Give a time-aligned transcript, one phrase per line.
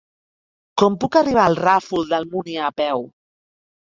[0.81, 3.05] Com puc arribar al Ràfol d'Almúnia a peu?